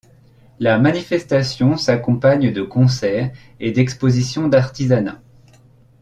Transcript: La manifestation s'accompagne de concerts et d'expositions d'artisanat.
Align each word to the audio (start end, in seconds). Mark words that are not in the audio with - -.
La 0.57 0.79
manifestation 0.79 1.77
s'accompagne 1.77 2.51
de 2.51 2.63
concerts 2.63 3.31
et 3.59 3.71
d'expositions 3.71 4.47
d'artisanat. 4.47 5.21